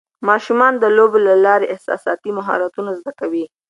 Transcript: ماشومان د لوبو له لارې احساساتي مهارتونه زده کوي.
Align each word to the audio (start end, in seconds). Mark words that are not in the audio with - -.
ماشومان 0.29 0.73
د 0.77 0.85
لوبو 0.97 1.17
له 1.27 1.33
لارې 1.45 1.71
احساساتي 1.73 2.29
مهارتونه 2.37 2.91
زده 2.99 3.11
کوي. 3.19 3.45